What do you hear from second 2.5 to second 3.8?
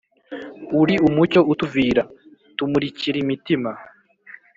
tumurikir' imitima,